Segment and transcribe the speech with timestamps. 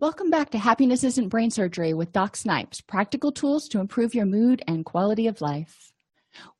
[0.00, 4.24] Welcome back to Happiness Isn't Brain Surgery with Doc Snipes practical tools to improve your
[4.24, 5.92] mood and quality of life.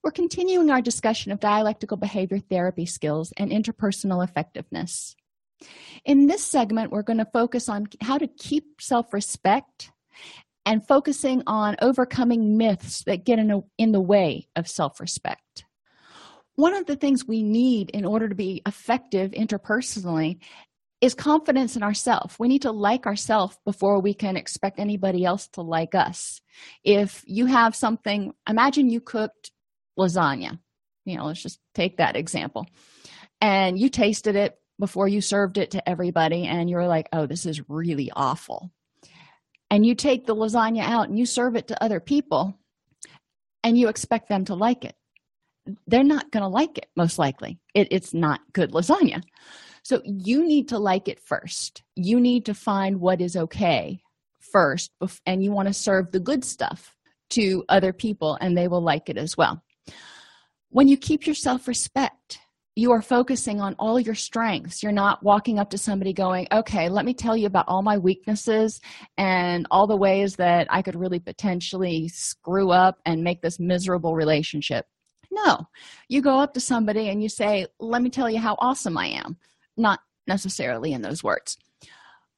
[0.04, 5.16] We're continuing our discussion of dialectical behavior therapy skills and interpersonal effectiveness.
[6.04, 9.90] In this segment, we're going to focus on how to keep self respect
[10.66, 15.64] and focusing on overcoming myths that get in, a, in the way of self respect.
[16.56, 20.40] One of the things we need in order to be effective interpersonally
[21.00, 22.36] is confidence in ourselves.
[22.38, 26.40] We need to like ourselves before we can expect anybody else to like us.
[26.84, 29.50] If you have something, imagine you cooked
[29.98, 30.58] lasagna.
[31.06, 32.66] You know, let's just take that example.
[33.40, 37.46] And you tasted it before you served it to everybody, and you're like, oh, this
[37.46, 38.70] is really awful.
[39.70, 42.58] And you take the lasagna out and you serve it to other people,
[43.62, 44.94] and you expect them to like it.
[45.86, 47.58] They're not going to like it, most likely.
[47.74, 49.22] It, it's not good lasagna.
[49.82, 51.82] So you need to like it first.
[51.96, 54.02] You need to find what is okay
[54.52, 54.90] first,
[55.26, 56.96] and you want to serve the good stuff
[57.30, 59.62] to other people, and they will like it as well.
[60.70, 62.38] When you keep your self respect,
[62.76, 64.82] you are focusing on all your strengths.
[64.82, 67.98] You're not walking up to somebody going, Okay, let me tell you about all my
[67.98, 68.80] weaknesses
[69.16, 74.14] and all the ways that I could really potentially screw up and make this miserable
[74.14, 74.86] relationship.
[75.30, 75.66] No,
[76.08, 79.06] you go up to somebody and you say, Let me tell you how awesome I
[79.06, 79.36] am
[79.76, 81.56] not necessarily in those words.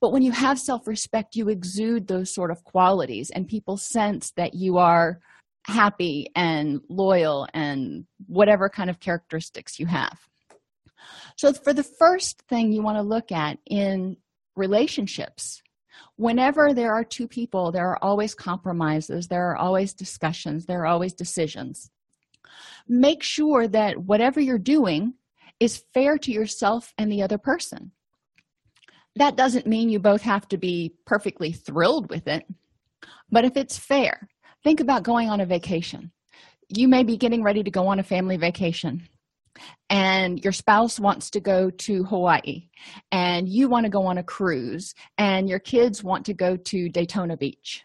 [0.00, 4.54] But when you have self-respect you exude those sort of qualities and people sense that
[4.54, 5.20] you are
[5.64, 10.18] happy and loyal and whatever kind of characteristics you have.
[11.36, 14.16] So for the first thing you want to look at in
[14.56, 15.62] relationships
[16.16, 20.86] whenever there are two people there are always compromises there are always discussions there are
[20.86, 21.90] always decisions.
[22.88, 25.14] Make sure that whatever you're doing
[25.62, 27.92] is fair to yourself and the other person.
[29.14, 32.44] That doesn't mean you both have to be perfectly thrilled with it,
[33.30, 34.28] but if it's fair,
[34.64, 36.10] think about going on a vacation.
[36.68, 39.06] You may be getting ready to go on a family vacation,
[39.88, 42.70] and your spouse wants to go to Hawaii,
[43.12, 46.88] and you want to go on a cruise, and your kids want to go to
[46.88, 47.84] Daytona Beach.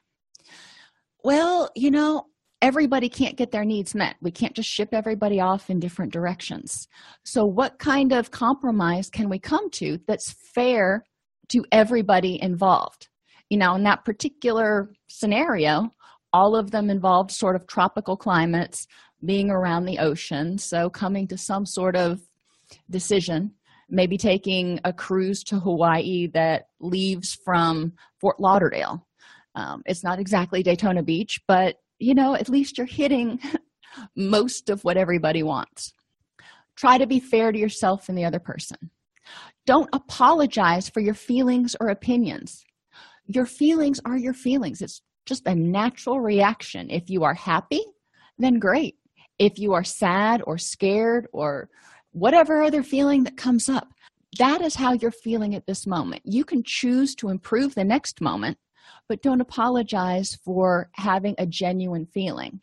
[1.24, 2.26] Well, you know,
[2.62, 4.16] everybody can't get their needs met.
[4.22, 6.88] We can't just ship everybody off in different directions.
[7.24, 11.06] So, what kind of compromise can we come to that's fair
[11.50, 13.08] to everybody involved?
[13.50, 15.94] You know, in that particular scenario,
[16.34, 18.88] all of them involved sort of tropical climates,
[19.26, 20.58] being around the ocean.
[20.58, 22.22] So, coming to some sort of
[22.90, 23.52] decision,
[23.90, 29.06] maybe taking a cruise to Hawaii that leaves from Fort Lauderdale.
[29.56, 33.40] Um, it's not exactly Daytona Beach, but you know, at least you're hitting
[34.16, 35.94] most of what everybody wants.
[36.76, 38.78] Try to be fair to yourself and the other person.
[39.66, 42.64] Don't apologize for your feelings or opinions.
[43.26, 44.82] Your feelings are your feelings.
[44.82, 46.90] It's just a natural reaction.
[46.90, 47.82] If you are happy,
[48.38, 48.96] then great.
[49.40, 51.70] If you are sad or scared or
[52.12, 53.90] whatever other feeling that comes up,
[54.40, 56.22] that is how you're feeling at this moment.
[56.26, 58.58] You can choose to improve the next moment
[59.08, 62.62] but don't apologize for having a genuine feeling.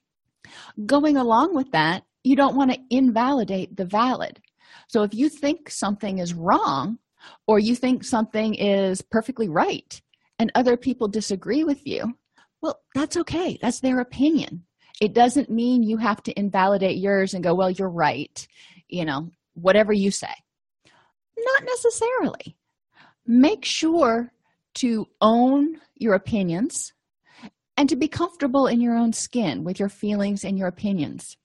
[0.87, 4.41] Going along with that, you don't want to invalidate the valid.
[4.89, 6.99] So if you think something is wrong
[7.47, 10.01] or you think something is perfectly right
[10.39, 12.15] and other people disagree with you,
[12.61, 13.59] well, that's okay.
[13.61, 14.65] That's their opinion.
[15.01, 18.47] It doesn't mean you have to invalidate yours and go, well, you're right,
[18.89, 20.33] you know, whatever you say.
[21.37, 22.57] Not necessarily.
[23.27, 24.33] Make sure
[24.77, 26.93] to own your opinions
[27.77, 31.37] and to be comfortable in your own skin with your feelings and your opinions.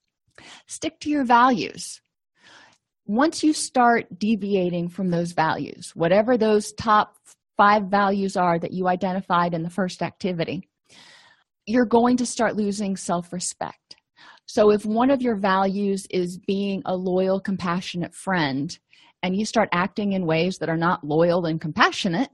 [0.67, 2.01] Stick to your values.
[3.07, 7.15] Once you start deviating from those values, whatever those top
[7.57, 10.69] five values are that you identified in the first activity,
[11.65, 13.95] you're going to start losing self respect.
[14.45, 18.77] So, if one of your values is being a loyal, compassionate friend,
[19.21, 22.29] and you start acting in ways that are not loyal and compassionate,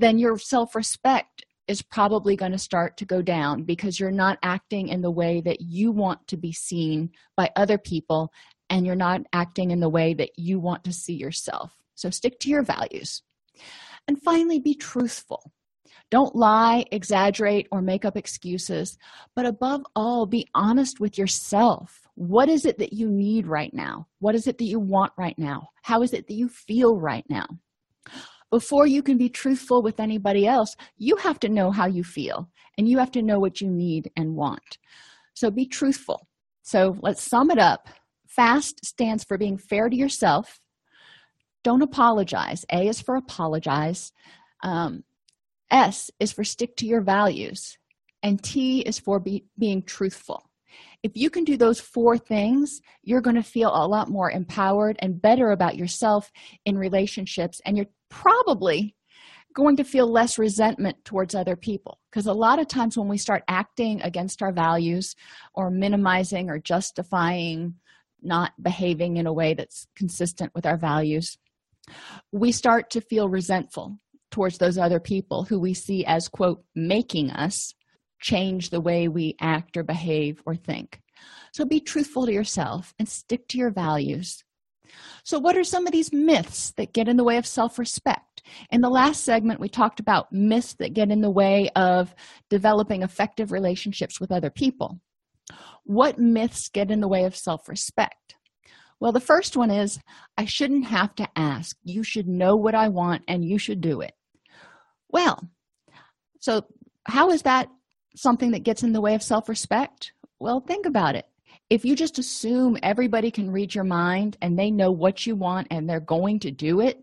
[0.00, 4.38] then your self respect is probably going to start to go down because you're not
[4.42, 8.32] acting in the way that you want to be seen by other people
[8.68, 11.72] and you're not acting in the way that you want to see yourself.
[11.94, 13.22] So stick to your values.
[14.08, 15.52] And finally, be truthful.
[16.10, 18.98] Don't lie, exaggerate, or make up excuses,
[19.34, 22.06] but above all, be honest with yourself.
[22.16, 24.08] What is it that you need right now?
[24.18, 25.68] What is it that you want right now?
[25.82, 27.46] How is it that you feel right now?
[28.52, 32.50] Before you can be truthful with anybody else, you have to know how you feel
[32.76, 34.76] and you have to know what you need and want.
[35.32, 36.28] So be truthful.
[36.60, 37.88] So let's sum it up.
[38.28, 40.60] FAST stands for being fair to yourself.
[41.64, 42.66] Don't apologize.
[42.70, 44.12] A is for apologize.
[44.62, 45.02] Um,
[45.70, 47.78] S is for stick to your values,
[48.22, 50.50] and T is for be, being truthful.
[51.02, 54.96] If you can do those four things, you're going to feel a lot more empowered
[55.00, 56.30] and better about yourself
[56.64, 58.94] in relationships, and you're probably
[59.54, 61.98] going to feel less resentment towards other people.
[62.10, 65.14] Because a lot of times when we start acting against our values
[65.54, 67.74] or minimizing or justifying
[68.22, 71.36] not behaving in a way that's consistent with our values,
[72.30, 73.98] we start to feel resentful
[74.30, 77.74] towards those other people who we see as, quote, making us
[78.22, 81.00] change the way we act or behave or think.
[81.52, 84.42] So be truthful to yourself and stick to your values.
[85.24, 88.42] So, what are some of these myths that get in the way of self respect?
[88.70, 92.14] In the last segment, we talked about myths that get in the way of
[92.50, 95.00] developing effective relationships with other people.
[95.84, 98.36] What myths get in the way of self respect?
[99.00, 99.98] Well, the first one is
[100.36, 101.76] I shouldn't have to ask.
[101.82, 104.12] You should know what I want and you should do it.
[105.08, 105.48] Well,
[106.38, 106.66] so
[107.06, 107.68] how is that
[108.16, 110.12] something that gets in the way of self respect?
[110.38, 111.26] Well, think about it.
[111.70, 115.68] If you just assume everybody can read your mind and they know what you want
[115.70, 116.98] and they're going to do it,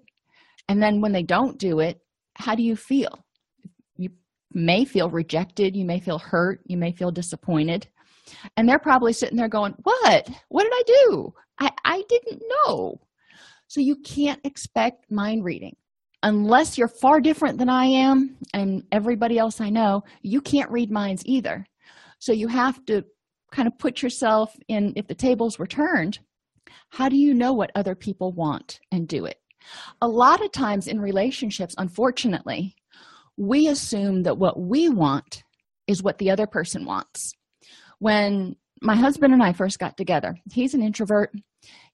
[0.68, 2.00] and then when they don't do it,
[2.36, 3.26] how do you feel?
[3.98, 4.10] You
[4.54, 7.88] may feel rejected, you may feel hurt, you may feel disappointed.
[8.56, 10.30] And they're probably sitting there going, What?
[10.50, 11.34] What did I do?
[11.60, 13.02] I, I didn't know.
[13.68, 15.76] So you can't expect mind reading
[16.24, 20.92] unless you're far different than I am and everybody else I know, you can't read
[20.92, 21.66] minds either.
[22.20, 23.04] So you have to
[23.52, 26.20] kind of put yourself in if the tables were turned,
[26.90, 29.38] how do you know what other people want and do it?
[30.02, 32.76] A lot of times in relationships, unfortunately,
[33.38, 35.44] we assume that what we want
[35.88, 37.34] is what the other person wants.
[38.00, 41.32] When my husband and I first got together, he's an introvert.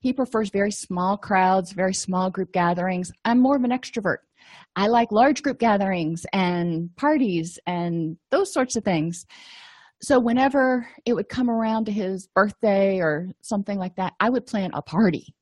[0.05, 3.11] He prefers very small crowds, very small group gatherings.
[3.25, 4.17] I'm more of an extrovert.
[4.75, 9.25] I like large group gatherings and parties and those sorts of things.
[10.03, 14.45] So, whenever it would come around to his birthday or something like that, I would
[14.45, 15.33] plan a party.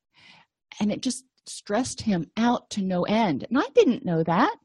[0.80, 3.46] And it just stressed him out to no end.
[3.50, 4.56] And I didn't know that.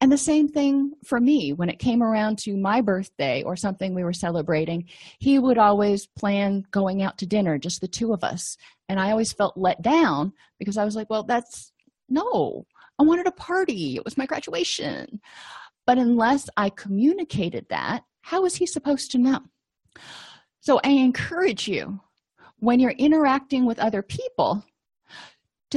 [0.00, 3.94] And the same thing for me when it came around to my birthday or something
[3.94, 4.84] we were celebrating,
[5.18, 8.56] he would always plan going out to dinner, just the two of us.
[8.88, 11.72] And I always felt let down because I was like, well, that's
[12.08, 12.66] no,
[12.98, 13.96] I wanted a party.
[13.96, 15.20] It was my graduation.
[15.86, 19.40] But unless I communicated that, how is he supposed to know?
[20.60, 22.00] So I encourage you
[22.58, 24.64] when you're interacting with other people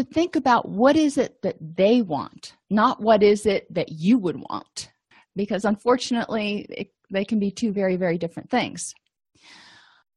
[0.04, 4.18] to think about what is it that they want, not what is it that you
[4.18, 4.92] would want.
[5.36, 8.94] Because unfortunately, it, they can be two very, very different things.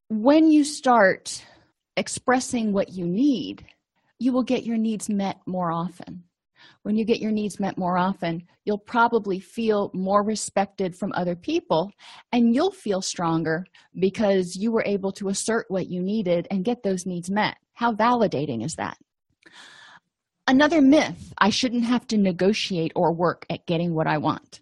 [0.09, 1.45] When you start
[1.97, 3.65] expressing what you need,
[4.19, 6.25] you will get your needs met more often
[6.83, 11.37] when you get your needs met more often, you'll probably feel more respected from other
[11.37, 11.93] people
[12.33, 13.65] and you'll feel stronger
[13.99, 17.57] because you were able to assert what you needed and get those needs met.
[17.75, 18.97] How validating is that?
[20.47, 24.61] Another myth I shouldn't have to negotiate or work at getting what I want.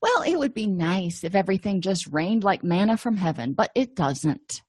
[0.00, 3.94] Well, it would be nice if everything just rained like manna from heaven, but it
[3.96, 4.62] doesn't.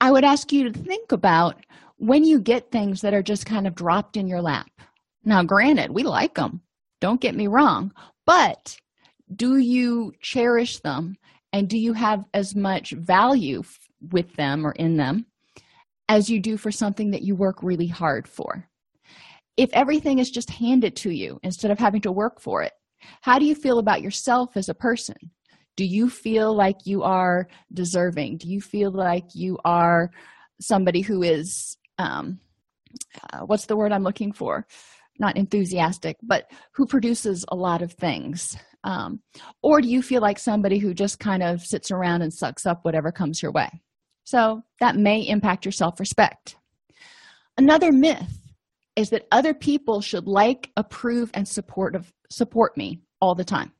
[0.00, 1.64] I would ask you to think about
[1.96, 4.68] when you get things that are just kind of dropped in your lap
[5.26, 6.62] now, granted, we like them,
[7.00, 7.92] don't get me wrong,
[8.24, 8.76] but
[9.34, 11.16] do you cherish them
[11.52, 13.64] and do you have as much value
[14.12, 15.26] with them or in them
[16.08, 18.68] as you do for something that you work really hard for?
[19.56, 22.72] If everything is just handed to you instead of having to work for it,
[23.22, 25.16] how do you feel about yourself as a person?
[25.76, 28.38] Do you feel like you are deserving?
[28.38, 30.10] Do you feel like you are
[30.60, 32.40] somebody who is, um,
[33.32, 34.66] uh, what's the word I'm looking for?
[35.18, 38.56] not enthusiastic, but who produces a lot of things?
[38.84, 39.20] Um,
[39.62, 42.84] or do you feel like somebody who just kind of sits around and sucks up
[42.84, 43.68] whatever comes your way?
[44.26, 46.56] So that may impact your self respect.
[47.56, 48.40] Another myth
[48.96, 53.72] is that other people should like, approve, and support, of, support me all the time.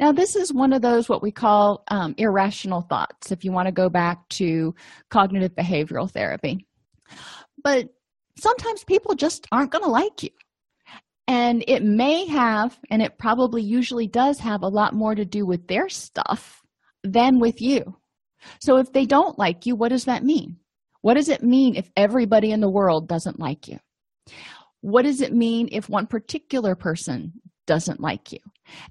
[0.00, 3.66] Now, this is one of those what we call um, irrational thoughts, if you want
[3.66, 4.74] to go back to
[5.10, 6.66] cognitive behavioral therapy.
[7.62, 7.88] But
[8.36, 10.30] sometimes people just aren't going to like you.
[11.26, 15.46] And it may have, and it probably usually does have a lot more to do
[15.46, 16.62] with their stuff
[17.02, 17.96] than with you.
[18.60, 20.56] So if they don't like you, what does that mean?
[21.02, 23.78] What does it mean if everybody in the world doesn't like you?
[24.80, 27.32] What does it mean if one particular person
[27.66, 28.38] doesn't like you?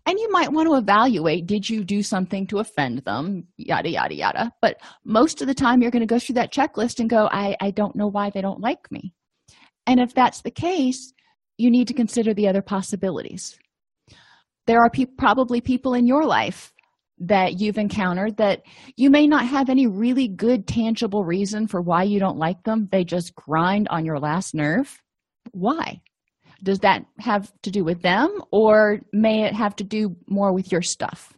[0.06, 3.48] And you might want to evaluate did you do something to offend them?
[3.58, 4.52] Yada, yada, yada.
[4.62, 7.56] But most of the time, you're going to go through that checklist and go, I,
[7.60, 9.14] I don't know why they don't like me.
[9.88, 11.14] And if that's the case,
[11.58, 13.58] you need to consider the other possibilities.
[14.68, 16.73] there are pe- probably people in your life
[17.20, 18.64] that you've encountered that
[18.96, 22.90] you may not have any really good tangible reason for why you don't like them.
[22.92, 25.02] They just grind on your last nerve.
[25.52, 26.02] Why?
[26.62, 30.72] Does that have to do with them or may it have to do more with
[30.72, 31.34] your stuff?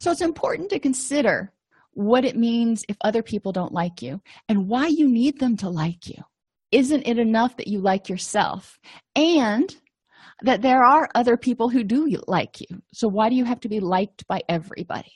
[0.00, 1.52] So it's important to consider
[1.92, 5.68] what it means if other people don't like you and why you need them to
[5.68, 6.22] like you.
[6.70, 8.78] Isn't it enough that you like yourself?
[9.16, 9.74] And
[10.42, 12.82] that there are other people who do like you.
[12.92, 15.12] So why do you have to be liked by everybody?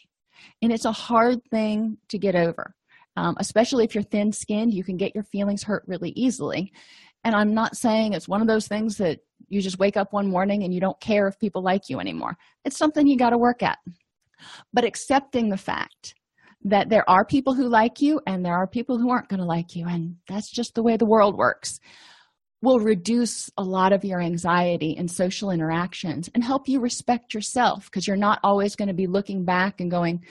[0.60, 2.74] And it's a hard thing to get over
[3.16, 6.72] um, especially if you're thin skinned you can get your feelings hurt really easily.
[7.24, 10.28] And i'm not saying it's one of those things that you just wake up one
[10.28, 12.36] morning and you don't care if people like you anymore.
[12.64, 13.78] It's something you got to work at.
[14.72, 16.14] But accepting the fact
[16.64, 19.46] that there are people who like you and there are people who aren't going to
[19.46, 21.80] like you and that's just the way the world works
[22.62, 27.86] will reduce a lot of your anxiety in social interactions and help you respect yourself
[27.86, 30.24] because you're not always going to be looking back and going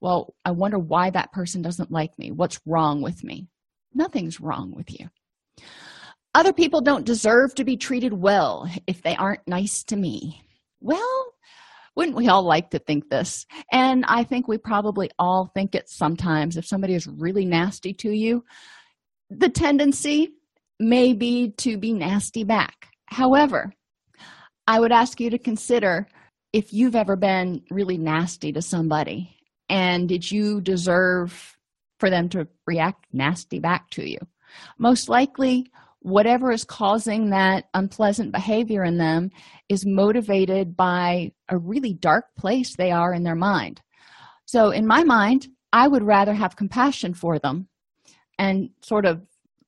[0.00, 2.30] well i wonder why that person doesn't like me.
[2.30, 3.48] What's wrong with me?
[3.94, 5.10] Nothing's wrong with you.
[6.34, 10.40] Other people don't deserve to be treated well if they aren't nice to me.
[10.80, 11.26] Well
[11.94, 13.44] wouldn't we all like to think this?
[13.70, 16.56] And i think we probably all think it sometimes.
[16.56, 18.44] If somebody is really nasty to you
[19.38, 20.34] the tendency
[20.78, 23.72] may be to be nasty back however
[24.66, 26.06] i would ask you to consider
[26.52, 29.36] if you've ever been really nasty to somebody
[29.68, 31.56] and did you deserve
[31.98, 34.18] for them to react nasty back to you
[34.78, 35.70] most likely
[36.02, 39.30] whatever is causing that unpleasant behavior in them
[39.68, 43.80] is motivated by a really dark place they are in their mind.
[44.44, 47.68] So, in my mind, I would rather have compassion for them
[48.38, 49.22] and sort of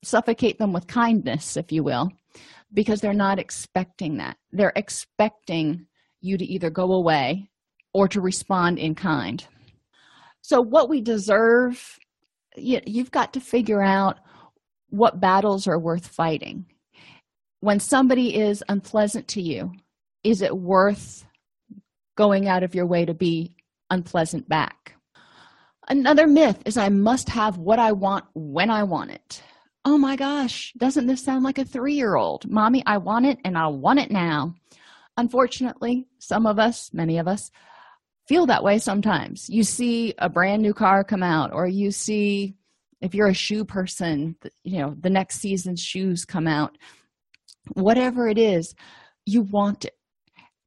[0.05, 2.11] suffocate them with kindness, if you will,
[2.73, 4.37] because they're not expecting that.
[4.53, 5.87] They're expecting
[6.21, 7.51] you to either go away
[7.93, 9.47] or to respond in kind.
[10.41, 11.99] So, what we deserve,
[12.57, 14.19] you've got to figure out
[14.91, 16.67] what battles are worth fighting
[17.65, 19.73] when somebody is unpleasant to you
[20.23, 21.25] is it worth
[22.15, 23.57] going out of your way to be
[23.91, 24.95] unpleasant back
[25.89, 29.43] another myth is i must have what i want when i want it
[29.85, 32.49] oh my gosh doesn't this sound like a three-year-old?
[32.51, 34.55] Mommy i want it and i want it now.
[35.17, 37.51] Unfortunately some of us many of us
[38.27, 39.51] feel that way sometimes.
[39.51, 42.55] You see a brand new car come out or you see
[43.01, 46.77] if you're a shoe person you know the next season's shoes come out.
[47.75, 48.75] Whatever it is
[49.27, 49.95] you want it.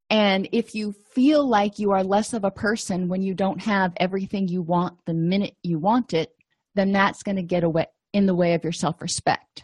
[0.09, 3.93] And if you feel like you are less of a person when you don't have
[3.97, 6.33] everything you want the minute you want it
[6.75, 9.63] then that's going to get away in the way of your self-respect.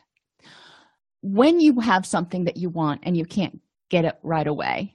[1.21, 4.93] When you have something that you want and you can't get it right away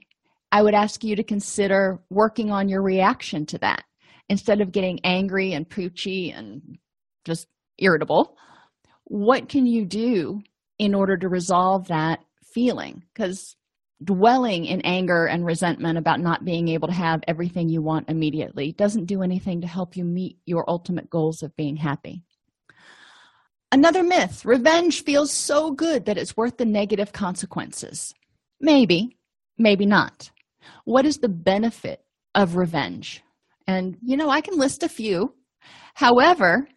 [0.51, 3.83] i would ask you to consider working on your reaction to that.
[4.29, 6.77] Instead of getting angry and poochy and
[7.25, 7.47] just
[7.77, 8.37] irritable
[9.05, 10.41] what can you do
[10.77, 12.19] in order to resolve that
[12.53, 13.03] feeling?
[13.11, 13.55] Because
[14.03, 18.71] dwelling in anger and resentment about not being able to have everything you want immediately
[18.71, 22.23] doesn't do anything to help you meet your ultimate goals of being happy
[23.71, 28.13] another myth revenge feels so good that it's worth the negative consequences.
[28.59, 29.17] Maybe
[29.57, 30.31] maybe not.
[30.85, 32.03] What is the benefit
[32.35, 33.23] of revenge?
[33.67, 35.33] And you know i can list a few.
[35.93, 36.67] However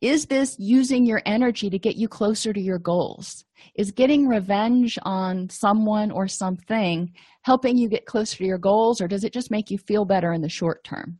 [0.00, 3.44] is this using your energy to get you closer to your goals?
[3.74, 7.12] Is getting revenge on someone or something
[7.42, 10.32] helping you get closer to your goals or does it just make you feel better
[10.32, 11.18] in the short term?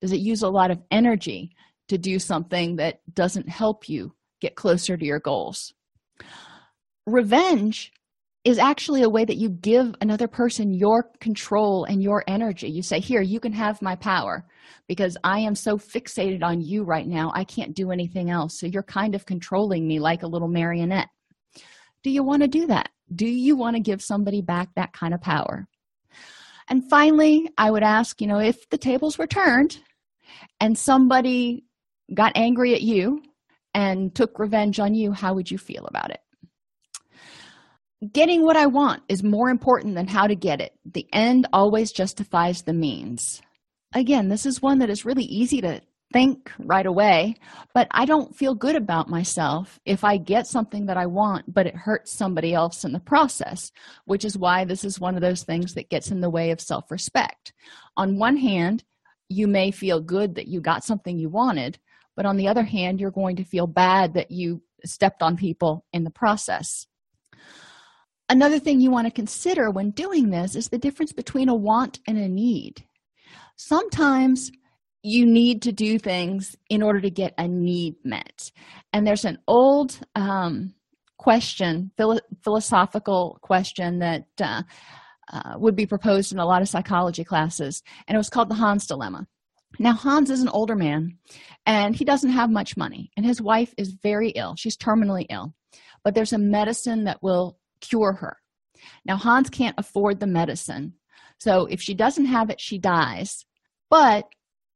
[0.00, 1.52] Does it use a lot of energy
[1.90, 5.74] to do something that doesn't help you get closer to your goals.
[7.06, 7.92] Revenge
[8.44, 12.68] is actually a way that you give another person your control and your energy.
[12.68, 14.46] You say here you can have my power
[14.86, 17.32] because i am so fixated on you right now.
[17.34, 18.58] I can't do anything else.
[18.58, 21.08] So you're kind of controlling me like a little marionette.
[22.02, 22.88] Do you want to do that?
[23.12, 25.66] Do you want to give somebody back that kind of power?
[26.68, 29.80] And finally i would ask you know if the tables were turned
[30.60, 31.64] and somebody
[32.12, 33.22] got angry at you
[33.74, 36.20] and took revenge on you how would you feel about it?
[38.12, 40.72] Getting what i want is more important than how to get it.
[40.84, 43.42] The end always justifies the means.
[43.94, 45.80] Again this is one that is really easy to
[46.12, 47.36] think right away
[47.72, 51.66] but i don't feel good about myself if i get something that i want but
[51.66, 53.70] it hurts somebody else in the process
[54.06, 56.60] which is why this is one of those things that gets in the way of
[56.60, 57.52] self-respect.
[57.96, 58.82] On one hand
[59.28, 61.78] you may feel good that you got something you wanted
[62.20, 65.86] but on the other hand you're going to feel bad that you stepped on people
[65.94, 66.86] in the process.
[68.28, 71.98] Another thing you want to consider when doing this is the difference between a want
[72.06, 72.84] and a need.
[73.56, 74.52] Sometimes
[75.02, 78.52] you need to do things in order to get a need met.
[78.92, 80.74] And there's an old um,
[81.16, 84.62] question philo- philosophical question that uh,
[85.32, 88.56] uh, would be proposed in a lot of psychology classes and it was called the
[88.56, 89.26] hans dilemma
[89.78, 91.18] now hans is an older man
[91.66, 94.56] and he doesn't have much money and his wife is very ill.
[94.56, 95.54] She's terminally ill.
[96.02, 98.36] But there's a medicine that will cure her.
[99.04, 100.94] Now hans can't afford the medicine.
[101.38, 103.44] So if she doesn't have it she dies.
[103.88, 104.26] But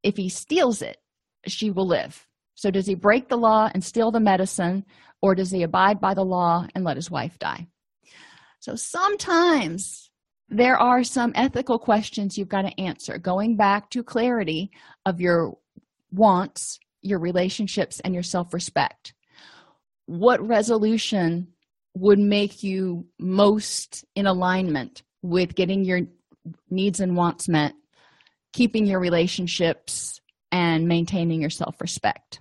[0.03, 0.99] if he steals it
[1.47, 2.27] she will live.
[2.55, 4.85] So does he break the law and steal the medicine
[5.21, 7.67] or does he abide by the law and let his wife die?
[8.61, 10.11] So sometimes
[10.55, 13.19] there are some ethical questions you've got to answer.
[13.19, 14.71] Going back to clarity
[15.05, 15.59] of your
[16.13, 19.15] wants your relationships and your self-respect.
[20.07, 21.49] What resolution
[21.95, 26.03] would make you most in alignment with getting your
[26.71, 27.75] needs and wants met
[28.53, 30.21] keeping your relationships
[30.53, 32.41] and maintaining your self-respect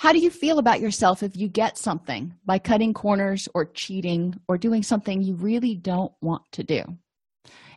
[0.00, 4.34] how do you feel about yourself if you get something by cutting corners or cheating
[4.48, 6.82] or doing something you really don't want to do?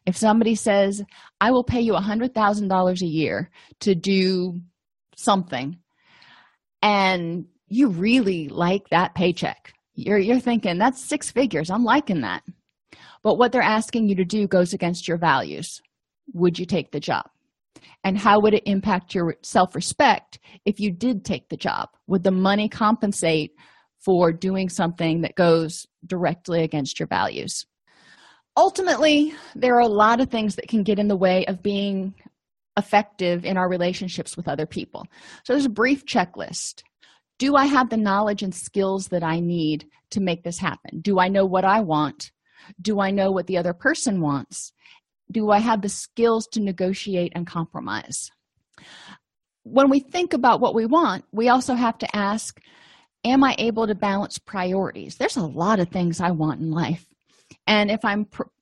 [0.06, 1.04] If somebody says
[1.42, 3.50] i will pay you a $100000 a year
[3.82, 4.62] to do
[5.18, 5.78] something
[6.82, 11.70] and you really like that paycheck you're, you're thinking that's six figures.
[11.70, 12.44] I'm liking that.
[13.22, 15.82] But what they're asking you to do goes against your values.
[16.34, 17.30] Would you take the job
[18.04, 21.90] and how would it impact your self-respect if you did take the job?
[22.08, 23.52] Would the money compensate
[24.00, 27.66] for doing something that goes directly against your values?
[28.56, 32.14] Ultimately there are a lot of things that can get in the way of being
[32.78, 35.06] effective in our relationships with other people.
[35.44, 36.84] So there's a brief checklist.
[37.40, 41.02] Do i have the knowledge and skills that i need to make this happen?
[41.02, 42.32] Do i know what i want?
[42.82, 44.74] Do i know what the other person wants
[45.34, 48.32] do i have the skills to negotiate and compromise?
[49.64, 52.60] When we think about what we want we also have to ask
[53.26, 55.16] am i able to balance priorities?
[55.18, 57.06] There's a lot of things i want in life.
[57.68, 58.54] And if i'm pr-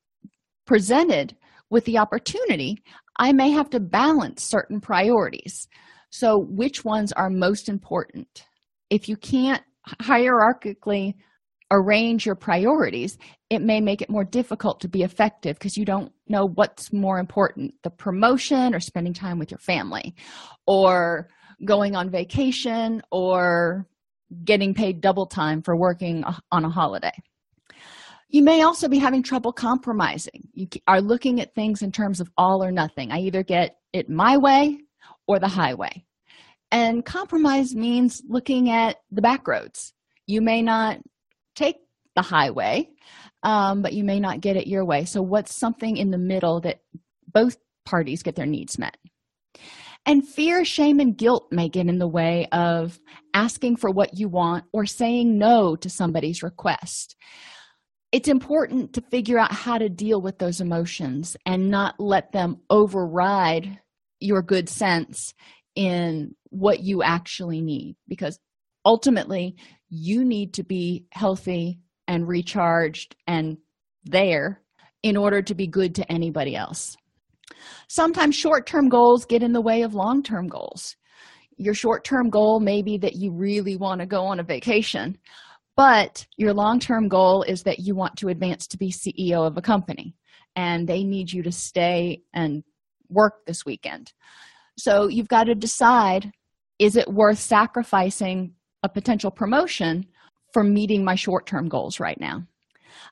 [0.65, 1.35] presented
[1.69, 2.83] with the opportunity
[3.17, 5.67] i may have to balance certain priorities.
[6.09, 8.45] So which ones are most important?
[8.89, 9.63] If you can't
[10.01, 11.15] hierarchically
[11.71, 13.17] arrange your priorities
[13.49, 17.17] it may make it more difficult to be effective because you don't know what's more
[17.17, 20.13] important the promotion or spending time with your family
[20.67, 21.29] or
[21.65, 23.87] going on vacation or
[24.43, 27.11] getting paid double time for working on a holiday.
[28.29, 30.47] You may also be having trouble compromising.
[30.53, 33.11] You are looking at things in terms of all or nothing.
[33.11, 34.79] I either get it my way
[35.27, 36.05] or the highway.
[36.71, 39.93] And compromise means looking at the back roads.
[40.27, 40.99] You may not
[41.55, 41.77] take
[42.15, 42.89] the highway
[43.43, 45.05] um, but you may not get it your way.
[45.05, 46.81] So what's something in the middle that
[47.27, 48.97] both parties get their needs met?
[50.05, 52.99] And fear shame and guilt may get in the way of
[53.33, 57.15] asking for what you want or saying no to somebody's request.
[58.11, 62.57] It's important to figure out how to deal with those emotions and not let them
[62.69, 63.79] override
[64.19, 65.33] your good sense
[65.75, 68.39] in what you actually need because
[68.85, 69.55] ultimately
[69.91, 73.57] you need to be healthy and recharged and
[74.03, 74.63] there
[75.03, 76.97] in order to be good to anybody else.
[77.87, 80.95] Sometimes short-term goals get in the way of long-term goals.
[81.57, 85.19] Your short-term goal may be that you really want to go on a vacation
[85.75, 89.61] but your long-term goal is that you want to advance to be ceo of a
[89.61, 90.15] company
[90.55, 92.63] and they need you to stay and
[93.09, 94.11] work this weekend.
[94.77, 96.31] So you've got to decide
[96.79, 100.05] is it worth sacrificing a potential promotion
[100.53, 102.43] for meeting my short-term goals right now.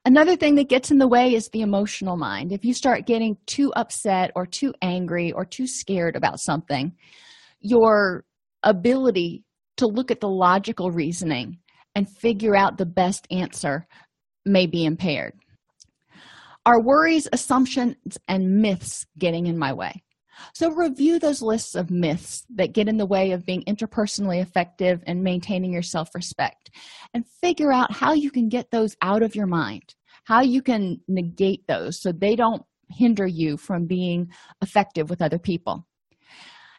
[0.05, 2.51] Another thing that gets in the way is the emotional mind.
[2.51, 6.93] If you start getting too upset or too angry or too scared about something
[7.61, 8.23] your
[8.63, 9.43] ability
[9.77, 11.57] to look at the logical reasoning
[11.95, 13.87] and figure out the best answer
[14.45, 15.33] may be impaired.
[16.65, 20.03] Our worries assumptions and myths getting in my way
[20.53, 25.03] so review those lists of myths that get in the way of being interpersonally effective
[25.07, 26.69] and maintaining your self-respect.
[27.13, 29.95] And figure out how you can get those out of your mind
[30.29, 34.29] how you can negate those so they don't hinder you from being
[34.61, 35.87] effective with other people.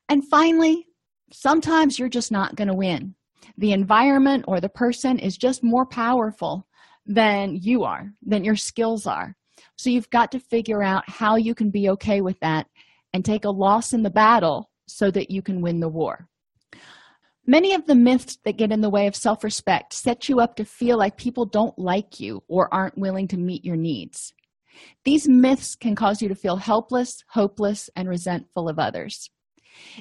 [0.08, 0.86] And finally
[1.32, 3.14] sometimes you're just not going to win.
[3.58, 6.66] The environment or the person is just more powerful
[7.06, 9.34] than you are than your skills are.
[9.76, 12.68] So you've got to figure out how you can be okay with that
[13.12, 16.28] and take a loss in the battle so that you can win the war
[17.50, 20.54] Many of the myths that get in the way of self respect set you up
[20.54, 24.32] to feel like people don't like you or aren't willing to meet your needs.
[25.04, 29.30] These myths can cause you to feel helpless, hopeless, and resentful of others.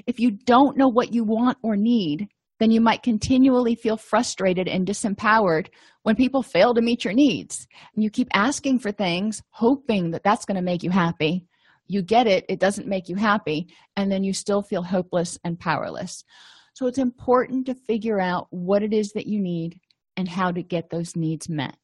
[0.05, 2.27] If you don't know what you want or need,
[2.59, 5.69] then you might continually feel frustrated and disempowered
[6.03, 7.67] when people fail to meet your needs.
[7.95, 11.47] And you keep asking for things, hoping that that's going to make you happy.
[11.89, 15.59] You get it, it doesn't make you happy, and then you still feel hopeless and
[15.59, 16.23] powerless.
[16.73, 19.81] So it's important to figure out what it is that you need
[20.15, 21.75] and how to get those needs met.